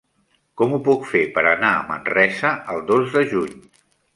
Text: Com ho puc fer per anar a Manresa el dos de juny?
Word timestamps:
Com 0.61 0.71
ho 0.77 0.79
puc 0.87 1.03
fer 1.11 1.21
per 1.35 1.45
anar 1.51 1.69
a 1.81 1.85
Manresa 1.91 2.55
el 2.77 2.83
dos 2.91 3.15
de 3.19 3.25
juny? 3.35 3.57